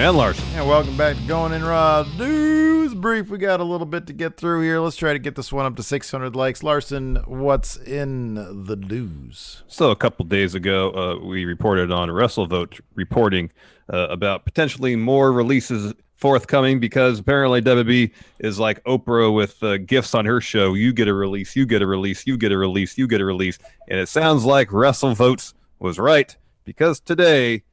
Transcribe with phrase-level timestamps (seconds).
[0.00, 0.46] And Larson.
[0.54, 3.28] And welcome back to Going in Raw News Brief.
[3.28, 4.80] We got a little bit to get through here.
[4.80, 6.62] Let's try to get this one up to 600 likes.
[6.62, 9.62] Larson, what's in the news?
[9.66, 13.50] So, a couple days ago, uh, we reported on WrestleVote reporting
[13.92, 20.14] uh, about potentially more releases forthcoming because apparently WB is like Oprah with uh, gifts
[20.14, 20.72] on her show.
[20.72, 23.26] You get a release, you get a release, you get a release, you get a
[23.26, 23.58] release.
[23.86, 27.64] And it sounds like WrestleVotes was right because today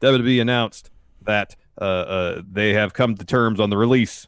[0.00, 0.90] WWE announced
[1.26, 4.26] that uh, uh, they have come to terms on the release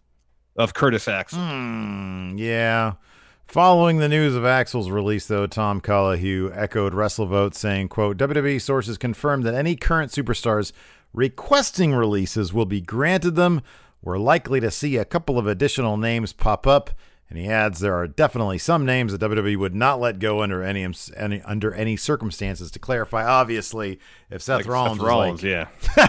[0.56, 1.38] of Curtis Axel.
[1.38, 2.94] Hmm, yeah.
[3.46, 8.98] Following the news of Axel's release, though, Tom Colohue echoed WrestleVote, saying, quote, WWE sources
[8.98, 10.72] confirmed that any current superstars
[11.12, 13.62] requesting releases will be granted them.
[14.02, 16.90] We're likely to see a couple of additional names pop up.
[17.28, 20.62] And he adds there are definitely some names that WWE would not let go under
[20.62, 22.70] any, any under any circumstances.
[22.70, 23.98] To clarify, obviously,
[24.30, 25.50] if Seth Like Rollins, Seth Rollins, like,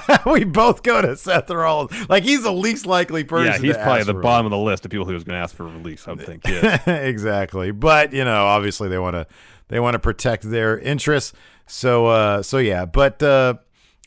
[0.06, 0.18] yeah.
[0.32, 2.08] we both go to Seth Rollins.
[2.08, 3.64] Like he's the least likely person.
[3.64, 5.42] Yeah, he's probably the for bottom of the list of people who was going to
[5.42, 6.48] ask for a release, I would think.
[6.48, 6.88] Yeah.
[6.90, 7.72] exactly.
[7.72, 9.26] But you know, obviously they want to
[9.70, 11.34] they want to protect their interests.
[11.66, 13.56] So uh so yeah, but uh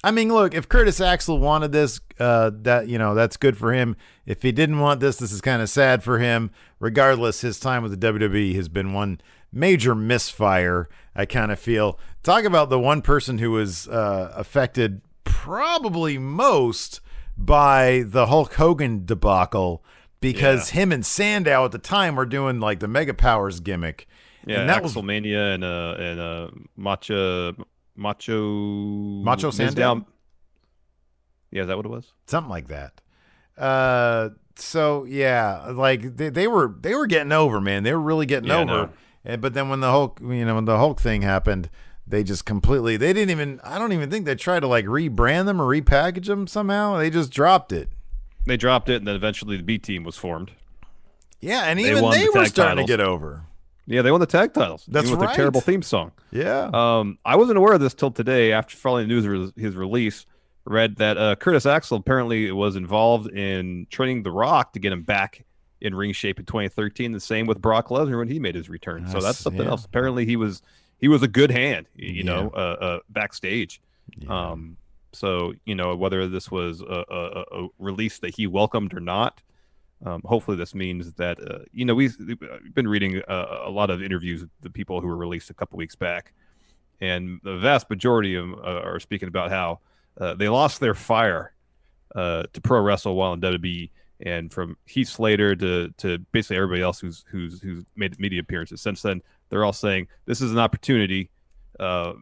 [0.03, 3.73] I mean, look, if Curtis Axel wanted this, uh that you know, that's good for
[3.73, 3.97] him.
[4.27, 6.51] If he didn't want this, this is kind of sad for him.
[6.79, 9.21] Regardless, his time with the WWE has been one
[9.53, 10.89] major misfire.
[11.15, 11.99] I kind of feel.
[12.23, 17.01] Talk about the one person who was uh affected probably most
[17.37, 19.83] by the Hulk Hogan debacle
[20.21, 24.07] because him and Sandow at the time were doing like the Mega Powers gimmick.
[24.47, 27.55] Yeah, and that was Axelmania and uh and uh Macho
[28.01, 28.43] Macho
[29.23, 30.07] Macho Sandow?
[31.51, 32.13] Yeah, is that what it was?
[32.27, 33.01] something like that.
[33.59, 37.83] Uh, so yeah, like they, they were they were getting over, man.
[37.83, 38.91] They were really getting Yeah, over.
[39.39, 41.69] but then when the Hulk, you know, when the Hulk thing happened,
[42.07, 43.61] they just completely they didn't even.
[43.63, 46.97] I don't even think they tried to like rebrand them or repackage them somehow.
[46.99, 47.89] They just dropped it.
[48.47, 50.53] They dropped it, and then eventually the B team was formed.
[51.41, 52.87] Yeah, and They even won they the were starting titles.
[52.87, 53.45] to get over.
[53.91, 54.85] Yeah, they won the tag titles.
[54.87, 55.31] That's even with right.
[55.35, 56.13] their terrible theme song.
[56.31, 56.71] Yeah.
[56.73, 60.27] Um, I wasn't aware of this till today after following the news of his release.
[60.65, 65.03] Read that uh, Curtis Axel apparently was involved in training The Rock to get him
[65.03, 65.45] back
[65.81, 67.11] in ring shape in 2013.
[67.11, 69.07] The same with Brock Lesnar when he made his return.
[69.09, 69.71] so That's- something yeah.
[69.71, 69.85] else.
[69.85, 70.63] Apparently, he was
[70.99, 72.23] he was a good hand, you Yeah.
[72.25, 73.81] know, uh, uh, backstage.
[74.19, 74.51] Yeah.
[74.51, 74.77] Um,
[75.13, 79.01] so you know whether this was a, a, a- a release that he welcomed or
[79.01, 79.41] not.
[80.05, 83.91] Um, hopefully, this means that uh, you know we've, we've been reading uh, a lot
[83.91, 86.33] of interviews with the people who were released a couple weeks back,
[87.01, 89.81] and the vast majority of them uh, are speaking about how
[90.19, 91.53] uh, they lost their fire
[92.15, 93.91] uh, to pro wrestle while in WWE,
[94.21, 98.81] and from Heath Slater to to basically everybody else who's who's who's made media appearances
[98.81, 101.29] since then, they're all saying this is an opportunity
[101.79, 102.15] uh,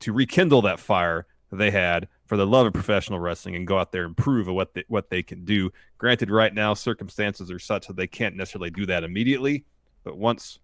[0.00, 3.90] to rekindle that fire they had for the love of professional wrestling and go out
[3.90, 5.68] there and prove what they, what they can do.
[5.98, 9.64] Granted, right now circumstances are such that they can't necessarily do that immediately,
[10.04, 10.60] but once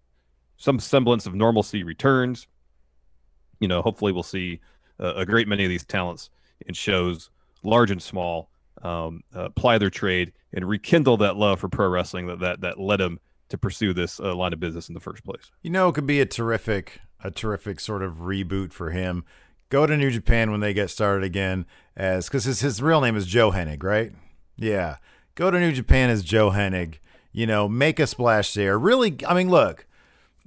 [0.55, 2.47] some semblance of normalcy returns,
[3.59, 4.61] you know, hopefully we'll see
[5.01, 6.29] uh, a great many of these talents
[6.67, 7.31] in shows,
[7.63, 8.49] large and small,
[8.83, 12.79] um, uh, ply their trade and rekindle that love for pro wrestling that that, that
[12.79, 15.51] led them to pursue this uh, line of business in the first place.
[15.63, 19.25] You know, it could be a terrific, a terrific sort of reboot for him.
[19.69, 21.65] Go to New Japan when they get started again,
[21.95, 24.11] as because his his real name is Joe Hennig, right?
[24.55, 24.97] Yeah,
[25.35, 26.95] go to New Japan as Joe Hennig.
[27.31, 28.79] You know, make a splash there.
[28.79, 29.85] Really, I mean, look,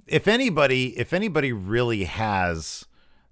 [0.07, 2.87] if anybody, if anybody really has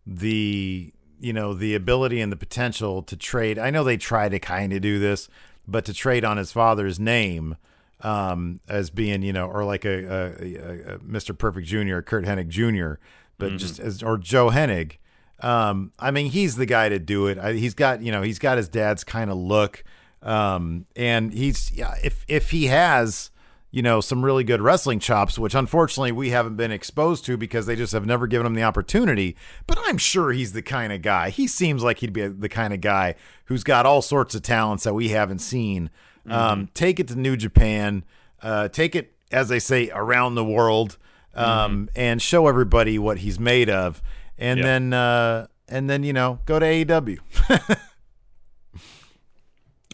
[0.06, 3.58] the you know the ability and the potential to trade.
[3.58, 5.28] I know they try to kind of do this,
[5.66, 7.56] but to trade on his father's name
[8.00, 11.36] um, as being you know, or like a, a, a Mr.
[11.36, 13.00] Perfect Jr., Curt Hennig Jr.,
[13.36, 13.56] but mm-hmm.
[13.58, 14.96] just as or Joe Hennig.
[15.40, 17.38] Um, I mean, he's the guy to do it.
[17.38, 19.84] I, he's got you know he's got his dad's kind of look,
[20.22, 23.30] um, and he's yeah, if if he has
[23.70, 27.66] you know, some really good wrestling chops, which unfortunately we haven't been exposed to because
[27.66, 29.36] they just have never given him the opportunity.
[29.66, 31.30] But I'm sure he's the kind of guy.
[31.30, 33.14] He seems like he'd be the kind of guy
[33.44, 35.90] who's got all sorts of talents that we haven't seen.
[36.26, 36.32] Mm-hmm.
[36.32, 38.04] Um, take it to New Japan,
[38.42, 40.96] uh, take it, as they say, around the world,
[41.34, 42.00] um, mm-hmm.
[42.00, 44.02] and show everybody what he's made of.
[44.38, 47.18] And then, uh, and then, you know, go to AEW.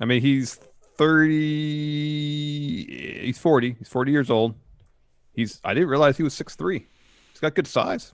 [0.01, 0.59] I mean, he's
[0.97, 4.55] 30 he's 40 he's 40 years old.
[5.33, 6.87] He's i didn't realize he was six three.
[7.33, 8.13] he's got good size.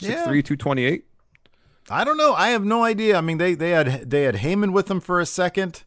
[0.00, 0.24] 6'3 yeah.
[0.24, 1.04] 228
[1.90, 2.34] i don't know.
[2.34, 3.16] I have no idea.
[3.16, 5.84] I mean they they had they had Heyman with them for a second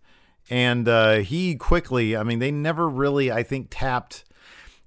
[0.49, 4.25] and uh he quickly i mean they never really i think tapped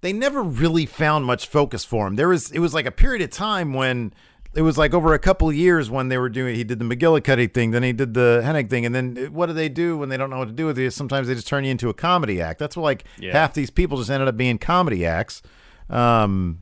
[0.02, 2.17] they never really found much focus for him.
[2.17, 4.12] There was it was like a period of time when
[4.56, 6.85] it was like over a couple of years when they were doing he did the
[6.85, 10.08] McGillicutty thing, then he did the Hennig thing, and then what do they do when
[10.08, 10.88] they don't know what to do with you?
[10.88, 12.58] Sometimes they just turn you into a comedy act.
[12.58, 13.32] That's what like yeah.
[13.32, 15.43] half these people just ended up being comedy acts.
[15.91, 16.61] Um,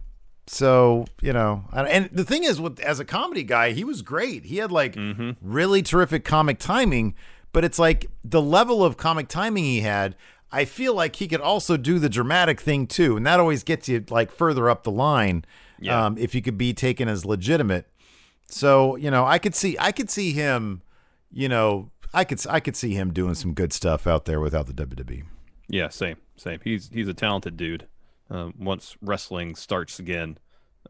[0.49, 4.45] so you know, and the thing is, with as a comedy guy, he was great.
[4.45, 5.31] He had like mm-hmm.
[5.41, 7.15] really terrific comic timing,
[7.53, 10.17] but it's like the level of comic timing he had.
[10.51, 13.89] I feel like he could also do the dramatic thing too, and that always gets
[13.89, 15.45] you like further up the line
[15.81, 16.07] yeah.
[16.07, 17.87] um, if you could be taken as legitimate.
[18.47, 20.83] So you know, I could see I could see him,
[21.33, 24.67] you know, I could I could see him doing some good stuff out there without
[24.67, 25.25] the WWE.
[25.69, 26.61] Yeah, same, same.
[26.63, 27.87] He's he's a talented dude.
[28.31, 30.39] Um, once wrestling starts again,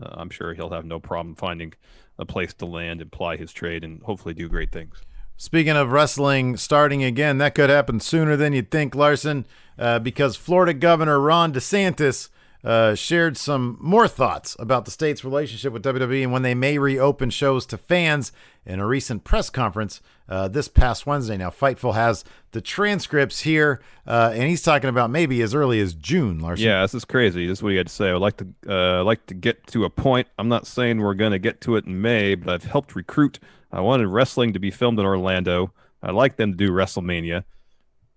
[0.01, 1.73] uh, I'm sure he'll have no problem finding
[2.19, 5.03] a place to land and ply his trade and hopefully do great things.
[5.37, 9.47] Speaking of wrestling starting again, that could happen sooner than you'd think, Larson,
[9.79, 12.29] uh, because Florida Governor Ron DeSantis
[12.65, 16.79] uh, shared some more thoughts about the state's relationship with WWE and when they may
[16.79, 18.33] reopen shows to fans
[18.65, 21.37] in a recent press conference uh, this past Wednesday.
[21.37, 25.93] Now, Fightful has the transcripts here, uh, and he's talking about maybe as early as
[25.93, 26.39] June.
[26.39, 26.67] Larson.
[26.67, 27.47] Yeah, this is crazy.
[27.47, 28.09] This is what he had to say.
[28.09, 30.29] I would like to uh, like to get to a point.
[30.39, 33.39] I'm not saying we're going to get to it in May, but I've helped recruit.
[33.71, 35.73] I wanted wrestling to be filmed in Orlando.
[36.03, 37.45] I'd like them to do WrestleMania.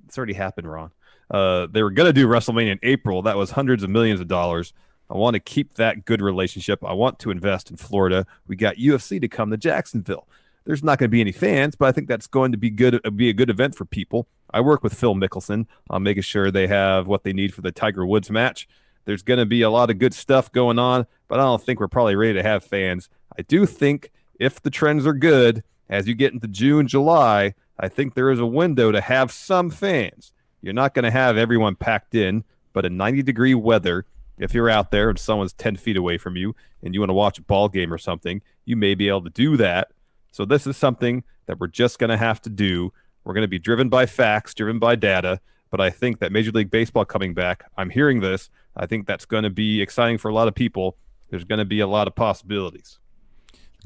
[0.06, 0.92] It's already happened, Ron.
[1.30, 3.22] Uh, they were going to do WrestleMania in April.
[3.22, 4.74] That was hundreds of millions of dollars.
[5.10, 6.84] I want to keep that good relationship.
[6.84, 8.26] I want to invest in Florida.
[8.48, 10.28] We got UFC to come to Jacksonville.
[10.66, 13.00] There's not going to be any fans, but I think that's going to be good.
[13.06, 14.28] Uh, be a good event for people.
[14.52, 17.72] I work with Phil Mickelson on making sure they have what they need for the
[17.72, 18.68] Tiger Woods match.
[19.06, 21.80] There's going to be a lot of good stuff going on, but I don't think
[21.80, 23.08] we're probably ready to have fans.
[23.38, 27.88] I do think if the trends are good as you get into June, July, I
[27.88, 30.34] think there is a window to have some fans.
[30.68, 32.44] You're not going to have everyone packed in,
[32.74, 34.06] but in 90 degree weather,
[34.38, 37.14] if you're out there and someone's 10 feet away from you and you want to
[37.14, 39.92] watch a ball game or something, you may be able to do that.
[40.34, 42.92] So this is something that we're just going to have to do.
[43.24, 45.40] We're going to be driven by facts, driven by data.
[45.70, 48.50] But I think that Major League Baseball coming back, I'm hearing this.
[48.76, 50.98] I think that's going to be exciting for a lot of people.
[51.30, 53.00] There's going to be a lot of possibilities.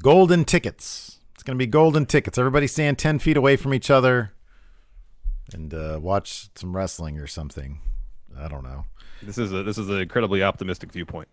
[0.02, 1.20] Golden tickets.
[1.34, 2.38] It's going to be golden tickets.
[2.38, 4.32] Everybody stand 10 feet away from each other
[5.54, 7.80] and uh, watch some wrestling or something.
[8.38, 8.86] I don't know.
[9.22, 11.28] This is a this is an incredibly optimistic viewpoint.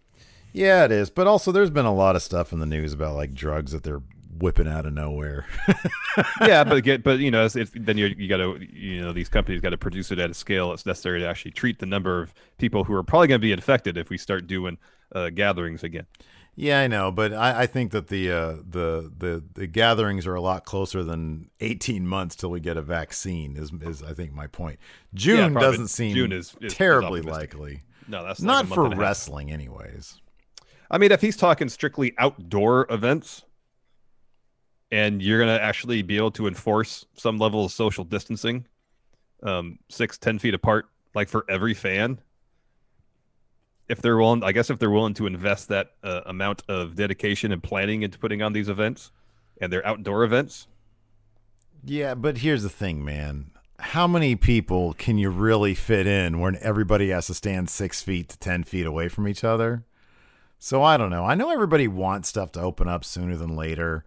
[0.53, 1.09] Yeah, it is.
[1.09, 3.83] But also, there's been a lot of stuff in the news about like drugs that
[3.83, 4.01] they're
[4.37, 5.45] whipping out of nowhere.
[6.41, 9.29] yeah, but get but you know, if, then you you got to you know these
[9.29, 12.21] companies got to produce it at a scale that's necessary to actually treat the number
[12.21, 14.77] of people who are probably going to be infected if we start doing
[15.13, 16.05] uh, gatherings again.
[16.59, 20.35] Yeah, I know, but I, I think that the uh, the the the gatherings are
[20.35, 23.55] a lot closer than eighteen months till we get a vaccine.
[23.55, 24.77] Is is I think my point.
[25.13, 27.83] June yeah, doesn't seem June is, is terribly is likely.
[28.09, 30.19] No, that's not like for wrestling, anyways.
[30.91, 33.43] I mean, if he's talking strictly outdoor events,
[34.91, 38.65] and you're gonna actually be able to enforce some level of social distancing,
[39.43, 42.19] um, six ten feet apart, like for every fan,
[43.89, 47.51] if they're willing, I guess if they're willing to invest that uh, amount of dedication
[47.51, 49.11] and planning into putting on these events,
[49.59, 50.67] and they're outdoor events.
[51.83, 53.51] Yeah, but here's the thing, man.
[53.79, 58.29] How many people can you really fit in when everybody has to stand six feet
[58.29, 59.85] to ten feet away from each other?
[60.59, 61.23] So I don't know.
[61.23, 64.03] I know everybody wants stuff to open up sooner than later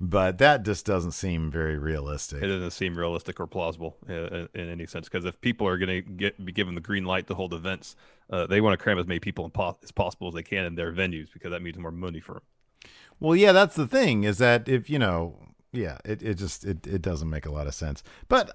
[0.00, 2.42] but that just doesn't seem very realistic.
[2.42, 5.88] It doesn't seem realistic or plausible in, in any sense because if people are going
[5.88, 7.96] to get be given the green light to hold events,
[8.28, 9.50] uh, they want to cram as many people
[9.82, 12.42] as possible as they can in their venues because that means more money for them.
[13.18, 15.38] Well, yeah, that's the thing is that if you know,
[15.72, 18.02] yeah, it, it just it, it doesn't make a lot of sense.
[18.28, 18.50] But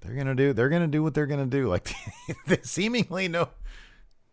[0.00, 1.68] they're gonna do they're gonna do what they're gonna do.
[1.68, 1.88] Like
[2.62, 3.50] seemingly no,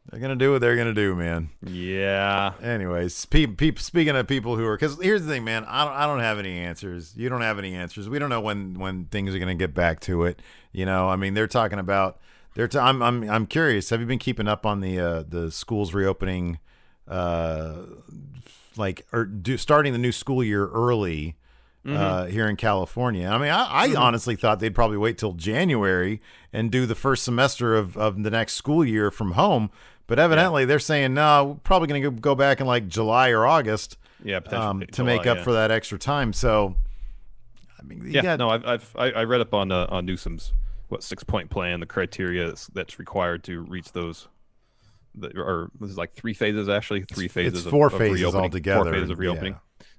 [0.09, 1.49] they're gonna do what they're gonna do, man.
[1.65, 2.53] Yeah.
[2.61, 5.65] Anyways, pe- pe- speaking of people who are, because here's the thing, man.
[5.67, 7.13] I don't, I don't have any answers.
[7.17, 8.07] You don't have any answers.
[8.07, 10.41] We don't know when when things are gonna get back to it.
[10.71, 12.19] You know, I mean, they're talking about.
[12.53, 12.67] They're.
[12.67, 13.01] T- I'm.
[13.01, 13.29] I'm.
[13.29, 13.89] I'm curious.
[13.89, 16.59] Have you been keeping up on the uh, the schools reopening?
[17.07, 17.81] Uh,
[18.77, 21.35] like or do starting the new school year early.
[21.87, 23.27] Uh, here in California.
[23.27, 26.19] I mean, I, I honestly thought they'd probably wait till January
[26.51, 29.69] and do the first semester of, of the next school year from home.
[30.07, 31.45] But evidently, they're saying no.
[31.45, 34.39] We're probably going to go back in like July or August Yeah.
[34.39, 35.43] Potentially um, to July, make up yeah.
[35.43, 36.31] for that extra time.
[36.33, 36.75] So,
[37.79, 38.21] I mean, Yeah.
[38.21, 40.53] got, no, I've, I've I, I read up on uh, on Newsom's
[40.89, 44.27] what six point plan, the criteria that's, that's required to reach those.
[45.15, 47.61] The, or this is like three phases actually, three phases.
[47.61, 49.21] it's four of phases reopening, altogether, Four phases of yeah.
[49.29, 49.55] reopening.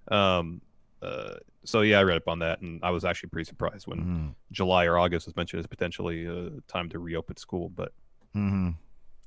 [0.08, 0.60] Um.
[1.02, 1.34] Uh.
[1.64, 4.34] So yeah, I read up on that, and I was actually pretty surprised when Mhm.
[4.52, 7.70] July or August was mentioned as potentially uh, time to reopen school.
[7.70, 7.92] But
[8.36, 8.76] Mhm.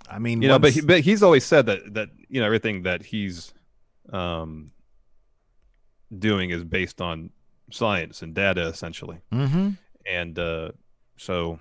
[0.10, 2.84] I mean, you know, but he, but he's always said that that you know everything
[2.84, 3.54] that he's
[4.12, 4.72] um
[6.18, 7.30] doing is based on
[7.72, 9.78] science and data essentially, Mhm.
[10.06, 10.72] and uh
[11.18, 11.60] so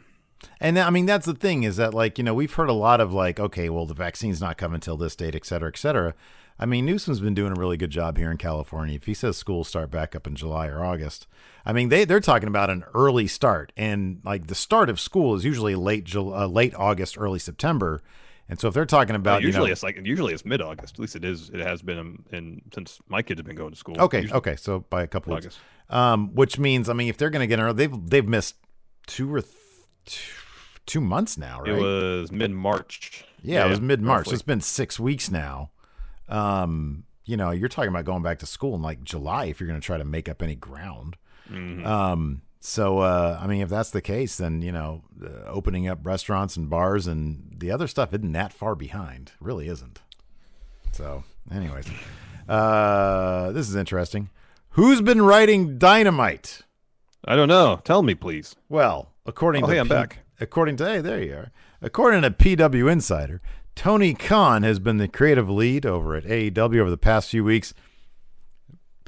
[0.61, 3.01] And I mean, that's the thing is that, like, you know, we've heard a lot
[3.01, 6.15] of, like, okay, well, the vaccine's not coming till this date, et cetera, et cetera.
[6.61, 8.95] I mean, Newsom's been doing a really good job here in California.
[8.95, 11.27] If he says schools start back up in July or August,
[11.67, 13.73] I mean, they, they're talking about an early start.
[13.77, 18.01] And, like, the start of school is usually late, Jul- uh, late August, early September.
[18.51, 20.95] And so if they're talking about, usually you know, it's like usually it's mid August.
[20.95, 21.51] At least it is.
[21.51, 24.01] It has been in, in since my kids have been going to school.
[24.01, 24.57] okay, Usually okay.
[24.57, 25.59] So by a couple of August.
[25.91, 28.57] um, which means, I mean, if they're going to get, an early- they've, they've missed
[29.07, 30.33] two or th-
[30.87, 31.73] two, months now, right?
[31.75, 33.25] It was mid March.
[33.43, 34.21] Yeah, it was mid March.
[34.21, 34.33] roughly.
[34.35, 35.71] It's been six weeks now.
[36.29, 39.69] Um, you know, you're talking about going back to school in like July if you're
[39.69, 41.17] going to try to make up any ground.
[41.51, 41.85] Mhm.
[41.85, 46.01] Um, so uh, I mean, if that's the case, then you know, uh, opening up
[46.05, 49.29] restaurants and bars and the other stuff isn't that far behind.
[49.41, 50.01] It really isn't.
[50.93, 51.87] So, anyways,
[52.49, 54.31] uh, this is interesting.
[54.71, 56.63] Who's been writing Dynamite?
[57.25, 57.81] I don't know.
[57.85, 58.55] Tell me, please.
[58.69, 60.19] Well, according Oh, to hey, I'm P- back.
[60.41, 61.51] According to hey, there you are.
[61.83, 63.41] According to PW Insider,
[63.75, 67.75] Tony Khan has been the creative lead over at AEW over the past few weeks.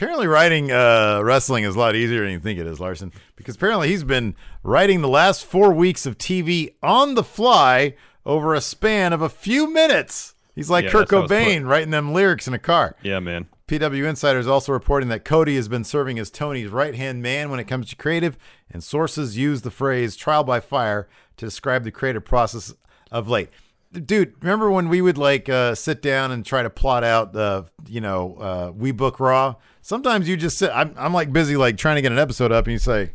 [0.01, 3.57] Apparently, writing uh, wrestling is a lot easier than you think it is, Larson, because
[3.57, 8.63] apparently he's been writing the last four weeks of TV on the fly over a
[8.63, 10.35] span of a few minutes.
[10.55, 12.97] He's like Yeah, Kurt that's how it's Cobain writing them lyrics in a car.
[13.03, 13.49] Yeah, man.
[13.69, 17.51] PW Insider is also reporting that Cody has been serving as Tony's right hand man
[17.51, 18.39] when it comes to creative,
[18.71, 22.73] and sources use the phrase trial by fire to describe the creative process
[23.11, 23.51] of late.
[23.93, 27.67] Dude, remember when we would like uh, sit down and try to plot out the,
[27.87, 29.57] you know, uh, we book raw?
[29.83, 32.67] Sometimes you just sit, I'm, I'm like busy like trying to get an episode up,
[32.67, 33.13] and you say,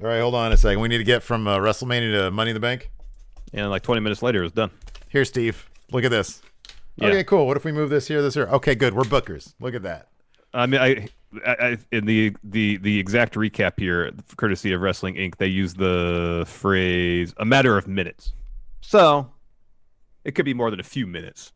[0.00, 0.80] all right, hold on a second.
[0.80, 2.90] We need to get from uh, WrestleMania to Money in the Bank.
[3.52, 4.70] And like 20 minutes later, it's done.
[5.08, 6.40] Here, Steve, look at this.
[6.96, 7.08] Yeah.
[7.08, 7.46] Okay, cool.
[7.46, 8.46] What if we move this here, this here?
[8.46, 8.94] Okay, good.
[8.94, 9.54] We're bookers.
[9.60, 10.08] Look at that.
[10.54, 11.08] I mean, I,
[11.46, 15.72] I, I in the the the exact recap here, courtesy of Wrestling Inc., they use
[15.72, 18.34] the phrase "a matter of minutes,"
[18.82, 19.30] so
[20.24, 21.52] it could be more than a few minutes.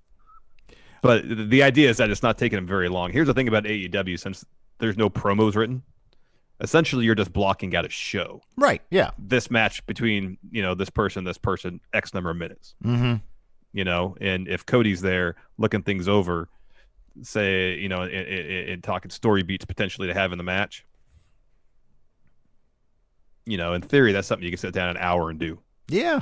[1.07, 3.13] But the idea is that it's not taking them very long.
[3.13, 4.45] Here's the thing about AEW: since
[4.79, 5.83] there's no promos written,
[6.61, 8.43] essentially you're just blocking out a show.
[8.57, 8.83] Right.
[8.91, 9.11] Yeah.
[9.19, 12.75] This match between you know this person, this person, X number of minutes.
[12.85, 13.15] Mm-hmm.
[13.73, 16.49] you know and if cody's there looking things over
[17.23, 20.85] say you know and, and, and talking story beats potentially to have in the match
[23.45, 26.21] you know in theory that's something you can sit down an hour and do Yeah.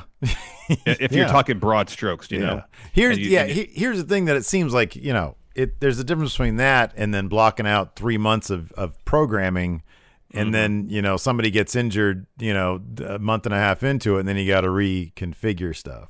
[0.68, 1.32] if you're Yeah.
[1.32, 2.44] talking broad strokes you yeah.
[2.46, 3.44] know Here's you- yeah.
[3.44, 5.80] you- here's the thing that it seems like you know it.
[5.80, 9.82] There's a difference between that and then blocking out three months of of programming,
[10.32, 10.52] and Mhm.
[10.52, 14.20] then you know somebody gets injured, you know, a month and a half into it,
[14.20, 16.08] and then you got to reconfigure stuff.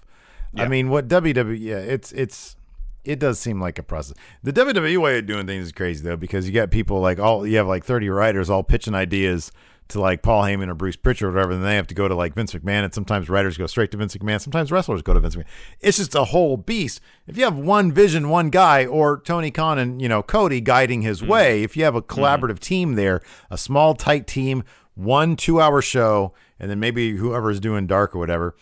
[0.56, 1.58] I mean, what WWE?
[1.60, 2.56] Yeah, it's it's.
[3.04, 4.16] It does seem like a process.
[4.42, 7.46] The WWE way of doing things is crazy though, because you got people like all
[7.46, 9.52] you have like thirty writers all pitching ideas
[9.88, 12.14] to like Paul Heyman or Bruce Pritchard or whatever, and they have to go to
[12.14, 15.20] like Vince McMahon, and sometimes writers go straight to Vince McMahon, sometimes wrestlers go to
[15.20, 15.46] Vince McMahon.
[15.80, 17.00] It's just a whole beast.
[17.26, 21.02] If you have one vision, one guy, or Tony Khan and you know Cody guiding
[21.02, 24.64] his way, if you have a collaborative team there, a small tight team,
[24.94, 28.56] one two hour show, and then maybe whoever's doing dark or whatever,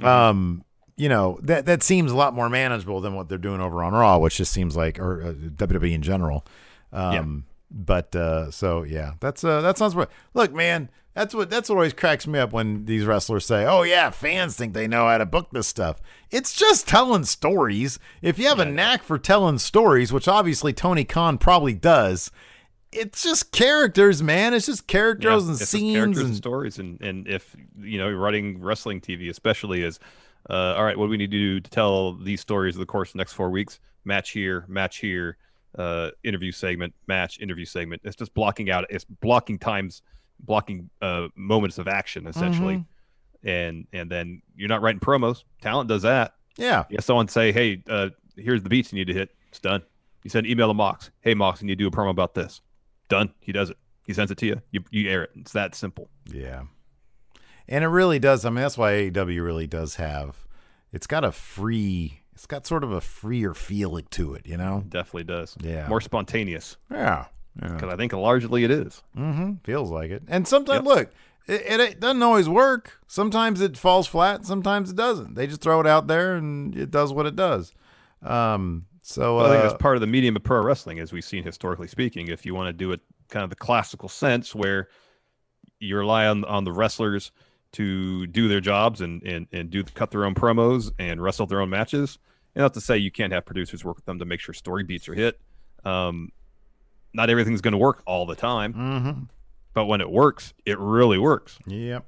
[0.00, 0.64] um,
[0.96, 3.92] you know that that seems a lot more manageable than what they're doing over on
[3.92, 6.44] Raw, which just seems like or uh, WWE in general.
[6.92, 9.96] Um, but uh, so yeah, that's uh, that sounds.
[10.34, 13.82] Look, man, that's what that's what always cracks me up when these wrestlers say, "Oh
[13.82, 17.98] yeah, fans think they know how to book this stuff." It's just telling stories.
[18.20, 22.32] If you have a knack for telling stories, which obviously Tony Khan probably does,
[22.92, 24.54] it's just characters, man.
[24.54, 27.98] It's just characters Yeah, and it's scenes characters and and stories, and and if you
[27.98, 30.00] know, writing wrestling TV especially is,
[30.50, 32.86] uh, all right, what do we need to do to tell these stories of the
[32.86, 33.78] course of the next four weeks?
[34.04, 35.36] Match here, match here,
[35.78, 38.02] uh, interview segment, match, interview segment.
[38.04, 38.84] It's just blocking out.
[38.90, 40.02] It's blocking times,
[40.40, 43.48] blocking uh, moments of action essentially, Mm-hmm.
[43.48, 45.44] and and then you're not writing promos.
[45.60, 46.34] Talent does that.
[46.56, 49.30] yeah, You have someone say, hey, uh, here's the beats you need to hit.
[49.48, 49.82] It's done.
[50.22, 51.10] You send email to Mox.
[51.20, 52.60] Hey, Mox, you need to do a promo about this.
[53.08, 53.32] Done.
[53.40, 53.76] He does it.
[54.06, 54.60] He sends it to you.
[54.70, 55.30] You, you air it.
[55.36, 56.08] It's that simple.
[56.26, 56.62] yeah.
[57.66, 58.44] And it really does.
[58.44, 60.46] I mean, that's why AEW really does have.
[60.92, 62.20] It's got a free.
[62.34, 64.84] It's got sort of a freer feeling to it, you know.
[64.88, 65.56] Definitely does.
[65.60, 65.86] Yeah.
[65.88, 67.26] More spontaneous Yeah.
[67.62, 67.72] Yeah.
[67.72, 69.02] because I think largely it is.
[69.16, 69.54] Mm-hmm.
[69.64, 70.22] Feels like it.
[70.26, 70.96] And sometimes, Yep.
[70.96, 71.12] look,
[71.46, 73.00] it, it, doesn't always work.
[73.06, 74.44] Sometimes it falls flat.
[74.44, 75.34] Sometimes it doesn't.
[75.34, 77.72] They just throw it out there and it does what it does.
[78.22, 78.86] Um.
[79.06, 81.22] So But I think uh, that's part of the medium of pro wrestling, as we've
[81.24, 82.28] seen historically speaking.
[82.28, 84.88] If you want to do it kind of the classical sense, where
[85.78, 87.30] you rely on on the wrestlers
[87.74, 91.60] to do their jobs and and and do cut their own promos and wrestle their
[91.60, 92.18] own matches.
[92.54, 94.84] And not to say you can't have producers work with them to make sure story
[94.84, 95.40] beats are hit.
[95.84, 96.30] Um,
[97.12, 99.28] not everything's going to work all the time, mhm.
[99.72, 101.58] but when it works, it really works.
[101.66, 102.06] Yep.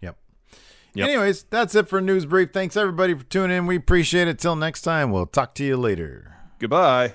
[0.00, 0.16] Yep.
[0.94, 1.08] Yep.
[1.08, 2.50] Anyways, that's it for News Brief.
[2.52, 3.66] Thanks everybody for tuning in.
[3.66, 4.38] We appreciate it.
[4.38, 6.34] Till next time, we'll talk to you later.
[6.58, 7.14] Goodbye.